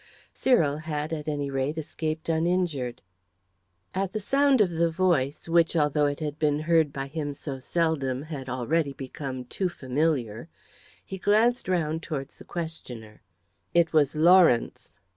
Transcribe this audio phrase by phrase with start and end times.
[0.33, 3.03] Cyril had, at any rate, escaped uninjured.
[3.93, 7.59] At the sound of the voice, which, although it had been heard by him so
[7.59, 10.49] seldom, had already become too familiar,
[11.05, 13.21] he glanced round towards the questioner.
[13.75, 14.91] It was Lawrence.